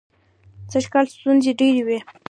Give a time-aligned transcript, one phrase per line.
[0.71, 1.99] سږکال ستونزې ډېرې وې.